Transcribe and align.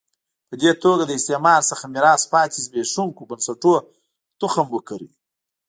په 0.49 0.55
دې 0.61 0.71
توګه 0.83 1.03
له 1.09 1.13
استعمار 1.19 1.61
څخه 1.71 1.91
میراث 1.93 2.23
پاتې 2.33 2.57
زبېښونکو 2.65 3.27
بنسټونو 3.29 3.85
تخم 4.41 4.67
وکره. 4.71 5.09